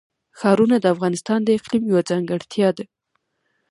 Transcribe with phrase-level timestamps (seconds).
[0.39, 2.85] ښارونه د افغانستان د اقلیم یوه ځانګړتیا ده.